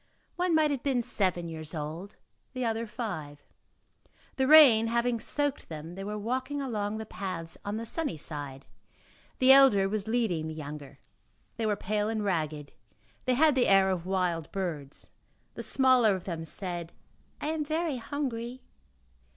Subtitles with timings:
[0.35, 2.15] One might have been seven years old,
[2.53, 3.43] the other five.
[4.37, 8.65] The rain having soaked them, they were walking along the paths on the sunny side;
[9.37, 10.97] the elder was leading the younger;
[11.57, 12.71] they were pale and ragged;
[13.25, 15.11] they had the air of wild birds.
[15.53, 16.93] The smaller of them said:
[17.39, 18.63] "I am very hungry."